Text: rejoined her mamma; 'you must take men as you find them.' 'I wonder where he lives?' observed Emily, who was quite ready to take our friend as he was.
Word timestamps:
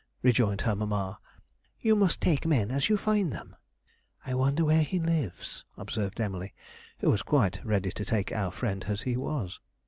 rejoined 0.23 0.61
her 0.61 0.75
mamma; 0.75 1.19
'you 1.79 1.95
must 1.95 2.19
take 2.19 2.47
men 2.47 2.71
as 2.71 2.89
you 2.89 2.97
find 2.97 3.31
them.' 3.31 3.55
'I 4.25 4.33
wonder 4.33 4.65
where 4.65 4.81
he 4.81 4.99
lives?' 4.99 5.63
observed 5.77 6.19
Emily, 6.19 6.55
who 7.01 7.11
was 7.11 7.21
quite 7.21 7.63
ready 7.63 7.91
to 7.91 8.03
take 8.03 8.31
our 8.31 8.49
friend 8.51 8.85
as 8.87 9.01
he 9.03 9.15
was. 9.15 9.59